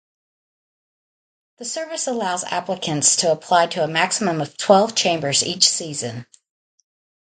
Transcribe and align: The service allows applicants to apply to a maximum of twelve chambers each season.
The 1.59 1.65
service 1.65 2.07
allows 2.07 2.43
applicants 2.43 3.17
to 3.17 3.31
apply 3.31 3.67
to 3.67 3.83
a 3.83 3.87
maximum 3.87 4.41
of 4.41 4.57
twelve 4.57 4.95
chambers 4.95 5.43
each 5.43 5.69
season. 5.69 6.25